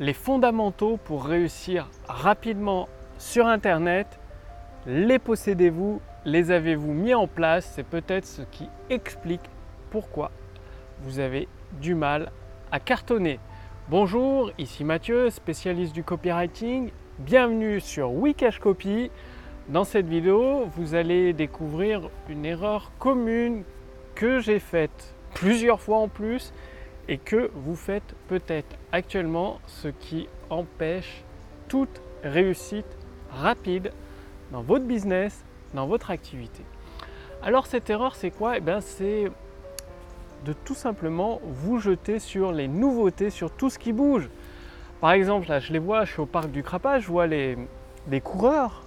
les 0.00 0.14
fondamentaux 0.14 0.96
pour 0.96 1.26
réussir 1.26 1.90
rapidement 2.08 2.88
sur 3.18 3.46
Internet. 3.46 4.18
Les 4.86 5.18
possédez-vous 5.18 6.00
Les 6.24 6.50
avez-vous 6.50 6.94
mis 6.94 7.12
en 7.12 7.26
place? 7.26 7.70
C'est 7.74 7.86
peut-être 7.86 8.24
ce 8.24 8.40
qui 8.50 8.66
explique 8.88 9.42
pourquoi 9.90 10.30
vous 11.02 11.18
avez 11.18 11.48
du 11.82 11.94
mal 11.94 12.32
à 12.72 12.80
cartonner. 12.80 13.38
Bonjour, 13.90 14.50
ici 14.56 14.84
Mathieu, 14.84 15.28
spécialiste 15.28 15.94
du 15.94 16.02
copywriting. 16.02 16.90
Bienvenue 17.18 17.78
sur 17.78 18.10
Wikash 18.10 18.58
Copy. 18.58 19.10
Dans 19.68 19.84
cette 19.84 20.08
vidéo, 20.08 20.64
vous 20.76 20.94
allez 20.94 21.34
découvrir 21.34 22.08
une 22.30 22.46
erreur 22.46 22.90
commune 22.98 23.64
que 24.14 24.40
j'ai 24.40 24.60
faite 24.60 25.14
plusieurs 25.34 25.80
fois 25.80 25.98
en 25.98 26.08
plus 26.08 26.54
et 27.08 27.18
que 27.18 27.50
vous 27.54 27.76
faites 27.76 28.14
peut-être 28.28 28.76
actuellement, 28.92 29.60
ce 29.66 29.88
qui 29.88 30.28
empêche 30.48 31.24
toute 31.68 32.00
réussite 32.22 32.86
rapide 33.30 33.92
dans 34.52 34.62
votre 34.62 34.84
business, 34.84 35.44
dans 35.74 35.86
votre 35.86 36.10
activité. 36.10 36.64
Alors 37.42 37.66
cette 37.66 37.88
erreur, 37.88 38.16
c'est 38.16 38.30
quoi? 38.30 38.58
Eh 38.58 38.60
bien, 38.60 38.80
c'est 38.80 39.30
de 40.44 40.52
tout 40.52 40.74
simplement 40.74 41.40
vous 41.44 41.78
jeter 41.78 42.18
sur 42.18 42.52
les 42.52 42.68
nouveautés, 42.68 43.30
sur 43.30 43.50
tout 43.50 43.70
ce 43.70 43.78
qui 43.78 43.92
bouge. 43.92 44.28
Par 45.00 45.12
exemple, 45.12 45.48
là, 45.48 45.60
je 45.60 45.72
les 45.72 45.78
vois, 45.78 46.04
je 46.04 46.12
suis 46.12 46.20
au 46.20 46.26
parc 46.26 46.50
du 46.50 46.62
Crapage, 46.62 47.04
je 47.04 47.08
vois 47.08 47.26
les, 47.26 47.56
coureurs 48.22 48.84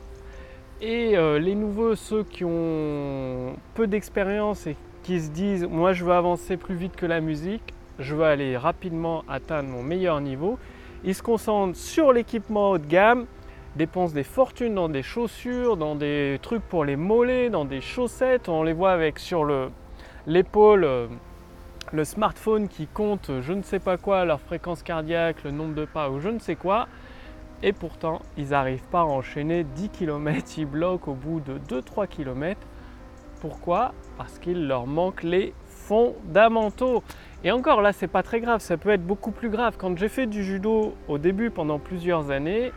et 0.81 1.17
euh, 1.17 1.39
les 1.39 1.55
nouveaux, 1.55 1.95
ceux 1.95 2.23
qui 2.23 2.43
ont 2.45 3.55
peu 3.73 3.87
d'expérience 3.87 4.67
et 4.67 4.75
qui 5.01 5.19
se 5.19 5.29
disent, 5.29 5.65
moi, 5.65 5.93
je 5.93 6.05
veux 6.05 6.13
avancer 6.13 6.57
plus 6.57 6.75
vite 6.75 6.95
que 6.95 7.05
la 7.05 7.19
musique 7.19 7.73
je 7.99 8.15
veux 8.15 8.23
aller 8.23 8.57
rapidement 8.57 9.23
atteindre 9.27 9.69
mon 9.69 9.83
meilleur 9.83 10.21
niveau. 10.21 10.57
Ils 11.03 11.15
se 11.15 11.23
concentrent 11.23 11.77
sur 11.77 12.13
l'équipement 12.13 12.71
haut 12.71 12.77
de 12.77 12.85
gamme, 12.85 13.25
dépensent 13.75 14.13
des 14.13 14.23
fortunes 14.23 14.75
dans 14.75 14.89
des 14.89 15.03
chaussures, 15.03 15.77
dans 15.77 15.95
des 15.95 16.39
trucs 16.41 16.63
pour 16.63 16.85
les 16.85 16.95
mollets, 16.95 17.49
dans 17.49 17.65
des 17.65 17.81
chaussettes. 17.81 18.49
On 18.49 18.63
les 18.63 18.73
voit 18.73 18.91
avec 18.91 19.19
sur 19.19 19.45
l'épaule 20.25 20.83
euh, 20.83 21.07
le 21.91 22.05
smartphone 22.05 22.67
qui 22.67 22.87
compte 22.87 23.29
je 23.41 23.53
ne 23.53 23.61
sais 23.61 23.79
pas 23.79 23.97
quoi, 23.97 24.25
leur 24.25 24.39
fréquence 24.39 24.81
cardiaque, 24.81 25.43
le 25.43 25.51
nombre 25.51 25.75
de 25.75 25.85
pas 25.85 26.09
ou 26.09 26.19
je 26.19 26.29
ne 26.29 26.39
sais 26.39 26.55
quoi. 26.55 26.87
Et 27.61 27.71
pourtant, 27.71 28.21
ils 28.35 28.49
n'arrivent 28.49 28.87
pas 28.91 29.01
à 29.01 29.05
enchaîner 29.05 29.63
10 29.63 29.89
km, 29.89 30.57
ils 30.57 30.65
bloquent 30.65 31.11
au 31.11 31.15
bout 31.15 31.39
de 31.39 31.59
2-3 31.79 32.07
km. 32.07 32.59
Pourquoi? 33.39 33.93
Parce 34.17 34.37
qu'il 34.39 34.67
leur 34.67 34.85
manque 34.85 35.23
les 35.23 35.53
fondamentaux. 35.65 37.03
Et 37.45 37.51
encore 37.51 37.81
là, 37.81 37.91
c'est 37.91 38.07
pas 38.07 38.23
très 38.23 38.39
grave, 38.39 38.61
ça 38.61 38.77
peut 38.77 38.89
être 38.89 39.05
beaucoup 39.05 39.31
plus 39.31 39.49
grave. 39.49 39.75
Quand 39.77 39.97
j'ai 39.97 40.07
fait 40.07 40.27
du 40.27 40.45
judo 40.45 40.95
au 41.09 41.17
début 41.17 41.49
pendant 41.49 41.77
plusieurs 41.77 42.31
années, 42.31 42.71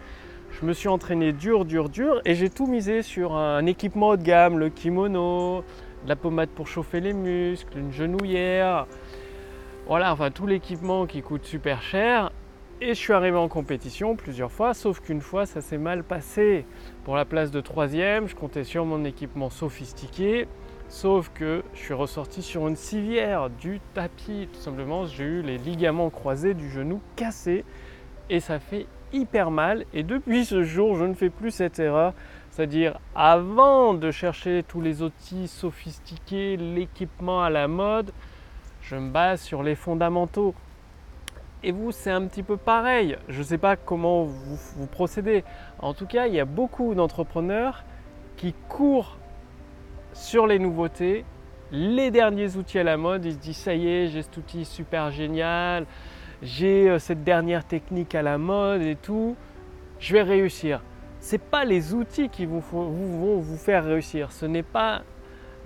je 0.51 0.67
me 0.67 0.73
suis 0.73 0.89
entraîné 0.89 1.33
dur, 1.33 1.65
dur, 1.65 1.89
dur 1.89 2.21
et 2.25 2.35
j'ai 2.35 2.51
tout 2.51 2.67
misé 2.67 3.03
sur 3.03 3.37
un 3.37 3.65
équipement 3.67 4.09
haut 4.09 4.17
de 4.17 4.25
gamme, 4.25 4.59
le 4.59 4.69
kimono, 4.69 5.63
la 6.09 6.17
pommade 6.17 6.49
pour 6.49 6.67
chauffer 6.67 6.99
les 6.99 7.13
muscles, 7.13 7.79
une 7.79 7.93
genouillère. 7.93 8.87
Voilà, 9.87 10.13
enfin 10.13 10.33
tout 10.33 10.49
l'équipement 10.49 11.07
qui 11.07 11.23
coûte 11.23 11.45
super 11.45 11.81
cher. 11.81 12.33
Et 12.81 12.89
je 12.89 12.95
suis 12.95 13.13
arrivé 13.13 13.37
en 13.37 13.49
compétition 13.49 14.17
plusieurs 14.17 14.51
fois, 14.51 14.75
sauf 14.75 15.01
qu'une 15.01 15.21
fois 15.21 15.47
ça 15.47 15.61
s'est 15.61 15.79
mal 15.79 16.03
passé. 16.03 16.67
Pour 17.05 17.15
la 17.15 17.25
place 17.25 17.53
de 17.53 17.61
troisième, 17.61 18.27
je 18.27 18.35
comptais 18.35 18.65
sur 18.65 18.85
mon 18.85 19.05
équipement 19.05 19.49
sophistiqué. 19.49 20.49
Sauf 20.89 21.31
que 21.35 21.65
je 21.75 21.81
suis 21.81 21.95
ressorti 21.95 22.43
sur 22.43 22.69
une 22.69 22.77
civière 22.77 23.51
du 23.51 23.81
tapis. 23.93 24.49
Tout 24.53 24.61
simplement, 24.61 25.05
j'ai 25.05 25.25
eu 25.25 25.43
les 25.43 25.59
ligaments 25.59 26.11
croisés 26.11 26.55
du 26.55 26.71
genou 26.71 27.01
cassés 27.17 27.65
et 28.31 28.39
ça 28.39 28.61
fait 28.61 28.87
hyper 29.13 29.51
mal. 29.51 29.85
Et 29.93 30.05
depuis 30.05 30.45
ce 30.45 30.63
jour, 30.63 30.95
je 30.97 31.05
ne 31.05 31.15
fais 31.15 31.29
plus 31.29 31.51
cette 31.51 31.81
erreur. 31.81 32.15
C'est-à-dire, 32.51 32.99
avant 33.17 33.95
de 33.95 34.13
chercher 34.13 34.65
tous 34.67 34.81
les 34.81 35.03
outils 35.03 35.49
sophistiqués, 35.49 36.57
l'équipement 36.57 37.43
à 37.43 37.51
la 37.51 37.67
mode, 37.67 38.13
je 38.81 38.95
me 38.95 39.11
base 39.11 39.41
sur 39.41 39.65
les 39.65 39.75
fondamentaux. 39.75 40.55
Et 41.65 41.73
vous, 41.73 41.91
c'est 41.91 42.13
un 42.13 42.27
petit 42.27 42.45
peu 42.45 42.57
pareil. 42.57 43.19
Je 43.29 43.39
ne 43.39 43.45
sais 43.45 43.59
pas 43.59 43.75
comment 43.75 44.23
vous, 44.23 44.57
vous 44.77 44.87
procédez. 44.87 45.43
En 45.81 45.95
tout 45.95 46.07
cas, 46.07 46.29
il 46.29 46.35
y 46.35 46.41
a 46.41 46.45
beaucoup 46.45 46.95
d'entrepreneurs 46.95 47.83
qui 48.37 48.55
courent 48.69 49.17
sur 50.17 50.47
les 50.47 50.59
nouveautés, 50.59 51.25
les 51.71 52.11
derniers 52.11 52.57
outils 52.57 52.79
à 52.79 52.85
la 52.85 52.97
mode. 52.97 53.25
Ils 53.27 53.35
se 53.35 53.39
disent 53.39 53.57
ça 53.59 53.75
y 53.75 53.87
est, 53.87 54.09
j'ai 54.09 54.23
cet 54.23 54.37
outil 54.39 54.65
super 54.65 55.11
génial, 55.11 55.87
j'ai 56.43 56.89
euh, 56.89 56.99
cette 56.99 57.23
dernière 57.23 57.65
technique 57.65 58.15
à 58.15 58.23
la 58.23 58.39
mode 58.39 58.83
et 58.83 58.97
tout, 58.97 59.37
je 60.01 60.15
vais 60.15 60.23
réussir. 60.23 60.83
Ce 61.21 61.33
n'est 61.33 61.39
pas 61.39 61.65
les 61.65 61.93
outils 61.93 62.29
qui 62.29 62.47
vous, 62.47 62.61
vont 62.61 63.41
vous 63.41 63.57
faire 63.57 63.85
réussir. 63.85 64.33
Ce 64.33 64.47
n'est 64.47 64.63
pas 64.63 65.03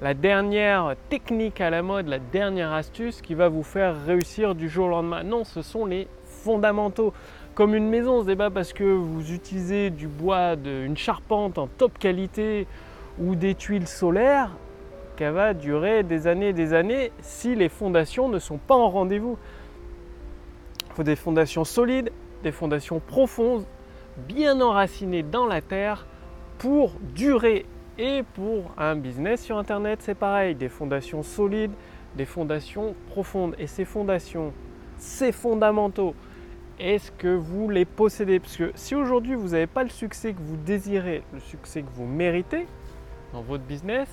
la 0.00 0.14
dernière 0.14 0.94
technique 1.08 1.60
à 1.60 1.70
la 1.70 1.82
mode, 1.82 2.08
la 2.08 2.18
dernière 2.18 2.72
astuce 2.72 3.20
qui 3.20 3.34
va 3.34 3.48
vous 3.48 3.62
faire 3.62 4.04
réussir 4.04 4.54
du 4.54 4.68
jour 4.68 4.86
au 4.86 4.90
lendemain. 4.90 5.22
Non, 5.22 5.44
ce 5.44 5.62
sont 5.62 5.84
les 5.84 6.08
fondamentaux. 6.24 7.12
Comme 7.54 7.74
une 7.74 7.88
maison, 7.88 8.22
ce 8.22 8.26
n'est 8.26 8.36
pas 8.36 8.50
parce 8.50 8.72
que 8.72 8.84
vous 8.84 9.32
utilisez 9.32 9.90
du 9.90 10.08
bois, 10.08 10.54
une 10.64 10.96
charpente 10.96 11.58
en 11.58 11.66
top 11.66 11.98
qualité 11.98 12.66
ou 13.18 13.34
des 13.34 13.54
tuiles 13.54 13.88
solaires 13.88 14.50
qu'elle 15.16 15.34
va 15.34 15.54
durer 15.54 16.02
des 16.02 16.26
années 16.26 16.48
et 16.48 16.52
des 16.52 16.72
années 16.72 17.12
si 17.20 17.54
les 17.54 17.68
fondations 17.68 18.28
ne 18.28 18.38
sont 18.38 18.58
pas 18.58 18.74
en 18.74 18.88
rendez-vous. 18.88 19.36
Il 20.88 20.94
faut 20.94 21.02
des 21.02 21.16
fondations 21.16 21.64
solides, 21.64 22.10
des 22.42 22.52
fondations 22.52 23.00
profondes, 23.00 23.64
bien 24.16 24.60
enracinées 24.60 25.22
dans 25.22 25.46
la 25.46 25.60
terre 25.60 26.06
pour 26.58 26.92
durer. 27.14 27.66
Et 27.98 28.22
pour 28.34 28.72
un 28.78 28.96
business 28.96 29.42
sur 29.42 29.58
Internet, 29.58 30.00
c'est 30.00 30.14
pareil, 30.14 30.54
des 30.54 30.70
fondations 30.70 31.22
solides, 31.22 31.72
des 32.16 32.24
fondations 32.24 32.94
profondes. 33.10 33.54
Et 33.58 33.66
ces 33.66 33.84
fondations, 33.84 34.54
ces 34.96 35.32
fondamentaux, 35.32 36.14
est-ce 36.78 37.12
que 37.12 37.28
vous 37.28 37.68
les 37.68 37.84
possédez? 37.84 38.40
Parce 38.40 38.56
que 38.56 38.72
si 38.74 38.94
aujourd'hui 38.94 39.34
vous 39.34 39.48
n'avez 39.48 39.66
pas 39.66 39.82
le 39.82 39.90
succès 39.90 40.32
que 40.32 40.40
vous 40.40 40.56
désirez, 40.56 41.22
le 41.34 41.40
succès 41.40 41.82
que 41.82 41.90
vous 41.92 42.06
méritez, 42.06 42.66
dans 43.32 43.42
votre 43.42 43.64
business, 43.64 44.08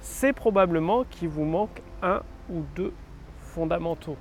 c'est 0.00 0.32
probablement 0.32 1.04
qu'il 1.04 1.28
vous 1.28 1.44
manque 1.44 1.82
un 2.02 2.20
ou 2.50 2.62
deux 2.74 2.92
fondamentaux. 3.38 4.16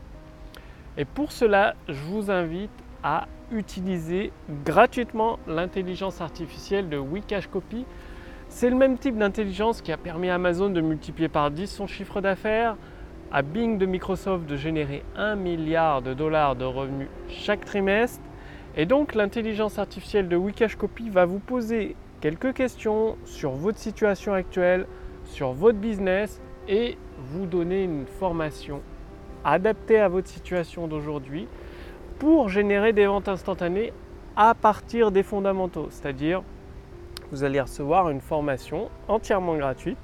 Et 0.98 1.06
pour 1.06 1.32
cela, 1.32 1.76
je 1.90 2.02
vous 2.04 2.30
invite 2.30 2.72
à 3.04 3.28
utiliser 3.52 4.32
gratuitement 4.64 5.40
l'intelligence 5.48 6.22
artificielle 6.22 6.90
de 6.90 6.98
Wikash 6.98 7.48
Copy. 7.48 7.86
C'est 8.48 8.70
le 8.70 8.76
même 8.76 8.98
type 8.98 9.18
d'intelligence 9.18 9.82
qui 9.82 9.92
a 9.92 9.98
permis 9.98 10.30
à 10.30 10.36
Amazon 10.36 10.70
de 10.70 10.82
multiplier 10.82 11.28
par 11.28 11.52
10 11.52 11.68
son 11.68 11.88
chiffre 11.88 12.22
d'affaires, 12.22 12.78
à 13.32 13.42
Bing 13.42 13.78
de 13.78 13.86
Microsoft 13.86 14.46
de 14.46 14.56
générer 14.56 15.04
1 15.18 15.36
milliard 15.36 16.02
de 16.02 16.14
dollars 16.14 16.56
de 16.56 16.66
revenus 16.66 17.10
chaque 17.28 17.66
trimestre. 17.66 18.22
Et 18.76 18.86
donc 18.86 19.16
l'intelligence 19.16 19.80
artificielle 19.80 20.30
de 20.30 20.36
Wikash 20.36 20.76
Copy 20.76 21.10
va 21.10 21.26
vous 21.26 21.40
poser 21.40 21.96
quelques 22.24 22.54
questions 22.54 23.18
sur 23.26 23.52
votre 23.52 23.78
situation 23.78 24.32
actuelle, 24.32 24.88
sur 25.26 25.52
votre 25.52 25.78
business 25.78 26.40
et 26.70 26.98
vous 27.18 27.46
donner 27.46 27.84
une 27.84 28.06
formation 28.06 28.80
adaptée 29.44 30.00
à 30.00 30.08
votre 30.08 30.30
situation 30.30 30.88
d'aujourd'hui 30.88 31.50
pour 32.20 32.48
générer 32.48 32.94
des 32.94 33.08
ventes 33.08 33.28
instantanées 33.28 33.92
à 34.38 34.54
partir 34.54 35.12
des 35.12 35.22
fondamentaux. 35.22 35.88
C'est-à-dire, 35.90 36.44
vous 37.32 37.44
allez 37.44 37.60
recevoir 37.60 38.10
une 38.10 38.22
formation 38.22 38.90
entièrement 39.10 39.58
gratuite 39.58 39.98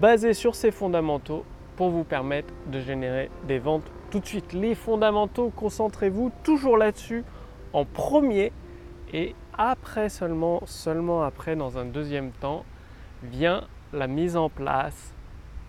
basée 0.00 0.32
sur 0.32 0.54
ces 0.54 0.70
fondamentaux 0.70 1.44
pour 1.76 1.90
vous 1.90 2.04
permettre 2.04 2.54
de 2.68 2.80
générer 2.80 3.30
des 3.46 3.58
ventes 3.58 3.92
tout 4.10 4.20
de 4.20 4.26
suite. 4.26 4.54
Les 4.54 4.74
fondamentaux, 4.74 5.52
concentrez-vous 5.54 6.32
toujours 6.42 6.78
là-dessus 6.78 7.22
en 7.74 7.84
premier 7.84 8.50
et 9.12 9.34
après 9.58 10.08
seulement, 10.08 10.62
seulement 10.66 11.22
après, 11.22 11.56
dans 11.56 11.78
un 11.78 11.84
deuxième 11.84 12.30
temps, 12.30 12.64
vient 13.22 13.64
la 13.92 14.06
mise 14.06 14.36
en 14.36 14.48
place 14.48 15.14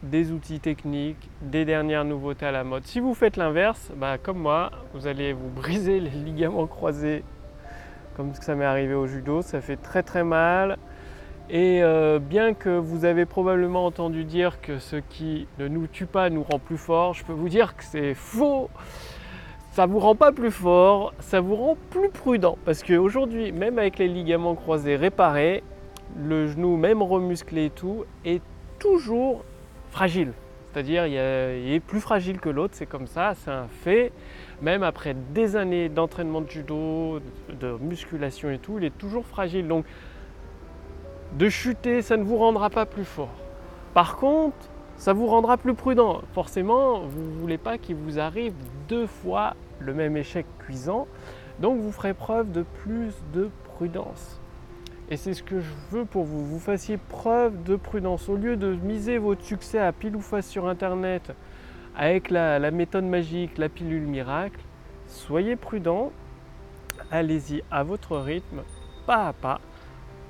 des 0.03 0.31
outils 0.31 0.59
techniques, 0.59 1.29
des 1.41 1.65
dernières 1.65 2.05
nouveautés 2.05 2.45
à 2.45 2.51
la 2.51 2.63
mode. 2.63 2.85
Si 2.85 2.99
vous 2.99 3.13
faites 3.13 3.37
l'inverse, 3.37 3.91
bah, 3.95 4.17
comme 4.17 4.39
moi, 4.39 4.71
vous 4.93 5.07
allez 5.07 5.33
vous 5.33 5.49
briser 5.49 5.99
les 5.99 6.09
ligaments 6.09 6.67
croisés, 6.67 7.23
comme 8.15 8.33
ça 8.35 8.55
m'est 8.55 8.65
arrivé 8.65 8.93
au 8.93 9.07
judo, 9.07 9.41
ça 9.41 9.61
fait 9.61 9.77
très 9.77 10.03
très 10.03 10.23
mal. 10.23 10.77
Et 11.49 11.83
euh, 11.83 12.17
bien 12.19 12.53
que 12.53 12.69
vous 12.69 13.05
avez 13.05 13.25
probablement 13.25 13.85
entendu 13.85 14.23
dire 14.23 14.61
que 14.61 14.79
ce 14.79 14.95
qui 14.95 15.47
ne 15.59 15.67
nous 15.67 15.85
tue 15.85 16.07
pas 16.07 16.29
nous 16.29 16.43
rend 16.43 16.57
plus 16.59 16.77
fort, 16.77 17.13
je 17.13 17.23
peux 17.23 17.33
vous 17.33 17.49
dire 17.49 17.75
que 17.75 17.83
c'est 17.83 18.15
faux 18.15 18.69
ça 19.75 19.87
vous 19.87 19.99
rend 19.99 20.15
pas 20.15 20.31
plus 20.31 20.51
fort, 20.51 21.13
ça 21.19 21.41
vous 21.41 21.57
rend 21.57 21.77
plus 21.89 22.07
prudent. 22.07 22.57
Parce 22.63 22.81
qu'aujourd'hui, 22.81 23.51
même 23.51 23.77
avec 23.77 23.99
les 23.99 24.07
ligaments 24.07 24.55
croisés 24.55 24.95
réparés, 24.95 25.63
le 26.17 26.47
genou, 26.47 26.77
même 26.77 27.01
remusclé 27.01 27.65
et 27.65 27.69
tout, 27.71 28.05
est 28.23 28.41
toujours 28.79 29.43
fragile. 29.91 30.31
C'est-à-dire, 30.71 31.05
il, 31.07 31.17
est 31.17 31.81
plus 31.85 31.99
fragile 31.99 32.39
que 32.39 32.47
l'autre, 32.47 32.73
c'est 32.77 32.85
comme 32.85 33.05
ça, 33.05 33.33
c'est 33.35 33.51
un 33.51 33.67
fait. 33.67 34.13
Même 34.61 34.81
après 34.81 35.13
des 35.33 35.57
années 35.57 35.89
d'entraînement 35.89 36.39
de 36.39 36.49
judo, 36.49 37.19
de 37.59 37.77
musculation 37.81 38.49
et 38.51 38.59
tout, 38.59 38.77
il 38.77 38.85
est 38.85 38.97
toujours 38.97 39.25
fragile. 39.25 39.67
Donc, 39.67 39.83
de 41.37 41.49
chuter, 41.49 42.01
ça 42.01 42.15
ne 42.15 42.23
vous 42.23 42.37
rendra 42.37 42.69
pas 42.69 42.85
plus 42.85 43.03
fort. 43.03 43.35
Par 43.93 44.15
contre, 44.15 44.55
ça 44.95 45.11
vous 45.11 45.27
rendra 45.27 45.57
plus 45.57 45.73
prudent. 45.73 46.21
Forcément, 46.33 46.99
vous 46.99 47.23
ne 47.23 47.39
voulez 47.41 47.57
pas 47.57 47.77
qu'il 47.77 47.97
vous 47.97 48.19
arrive 48.19 48.53
deux 48.87 49.07
fois 49.07 49.53
le 49.79 49.93
même 49.93 50.17
échec 50.17 50.45
cuisant. 50.59 51.07
Donc, 51.59 51.79
vous 51.79 51.91
ferez 51.91 52.13
preuve 52.13 52.51
de 52.51 52.63
plus 52.83 53.13
de 53.33 53.49
prudence. 53.63 54.39
Et 55.09 55.17
c'est 55.17 55.33
ce 55.33 55.43
que 55.43 55.59
je 55.59 55.71
veux 55.91 56.05
pour 56.05 56.23
vous. 56.23 56.43
Vous 56.45 56.59
fassiez 56.59 56.97
preuve 56.97 57.63
de 57.63 57.75
prudence. 57.75 58.27
Au 58.27 58.35
lieu 58.35 58.57
de 58.57 58.75
miser 58.75 59.17
votre 59.17 59.43
succès 59.43 59.79
à 59.79 59.91
pile 59.91 60.15
ou 60.15 60.21
face 60.21 60.47
sur 60.47 60.67
Internet 60.67 61.31
avec 61.95 62.29
la, 62.29 62.59
la 62.59 62.71
méthode 62.71 63.05
magique, 63.05 63.57
la 63.57 63.69
pilule 63.69 64.07
miracle, 64.07 64.59
soyez 65.07 65.55
prudent. 65.55 66.11
Allez-y 67.11 67.61
à 67.69 67.83
votre 67.83 68.17
rythme, 68.17 68.63
pas 69.05 69.27
à 69.27 69.33
pas, 69.33 69.61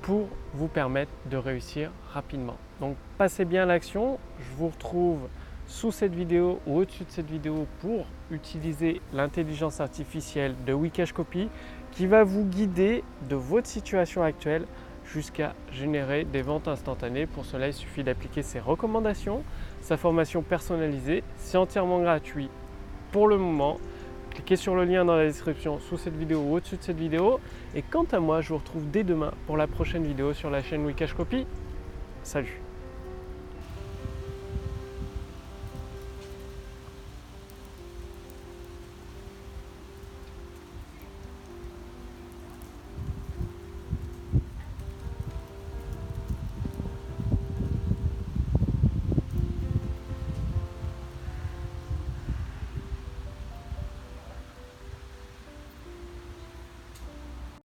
pour 0.02 0.28
vous 0.54 0.68
permettre 0.68 1.10
de 1.30 1.36
réussir 1.36 1.90
rapidement. 2.12 2.56
Donc 2.80 2.96
passez 3.18 3.44
bien 3.44 3.66
l'action. 3.66 4.18
Je 4.38 4.56
vous 4.56 4.68
retrouve 4.68 5.20
sous 5.66 5.90
cette 5.90 6.14
vidéo 6.14 6.60
ou 6.66 6.78
au-dessus 6.78 7.04
de 7.04 7.10
cette 7.10 7.30
vidéo 7.30 7.66
pour 7.80 8.06
utiliser 8.30 9.00
l'intelligence 9.12 9.80
artificielle 9.80 10.54
de 10.66 10.72
Wikash 10.72 11.12
Copy 11.12 11.48
qui 11.92 12.06
va 12.06 12.24
vous 12.24 12.44
guider 12.44 13.02
de 13.28 13.36
votre 13.36 13.66
situation 13.66 14.22
actuelle 14.22 14.66
jusqu'à 15.04 15.54
générer 15.72 16.24
des 16.24 16.42
ventes 16.42 16.68
instantanées. 16.68 17.26
Pour 17.26 17.44
cela, 17.44 17.68
il 17.68 17.72
suffit 17.72 18.04
d'appliquer 18.04 18.42
ses 18.42 18.60
recommandations, 18.60 19.42
sa 19.80 19.96
formation 19.96 20.42
personnalisée. 20.42 21.22
C'est 21.36 21.56
entièrement 21.56 22.00
gratuit 22.00 22.50
pour 23.12 23.28
le 23.28 23.38
moment. 23.38 23.78
Cliquez 24.30 24.56
sur 24.56 24.74
le 24.74 24.84
lien 24.84 25.04
dans 25.04 25.16
la 25.16 25.24
description 25.24 25.78
sous 25.80 25.96
cette 25.96 26.16
vidéo 26.16 26.40
ou 26.40 26.56
au-dessus 26.56 26.76
de 26.76 26.82
cette 26.82 26.98
vidéo. 26.98 27.40
Et 27.74 27.82
quant 27.82 28.06
à 28.12 28.20
moi, 28.20 28.40
je 28.40 28.50
vous 28.50 28.58
retrouve 28.58 28.90
dès 28.90 29.04
demain 29.04 29.32
pour 29.46 29.56
la 29.56 29.66
prochaine 29.66 30.04
vidéo 30.04 30.34
sur 30.34 30.50
la 30.50 30.62
chaîne 30.62 30.84
Wikash 30.84 31.14
Copy. 31.14 31.46
Salut 32.22 32.65